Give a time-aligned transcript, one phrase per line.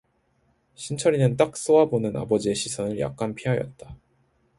[0.73, 3.95] 신철이는 딱 쏘아보는 아버지의 시선을 약간 피하였다.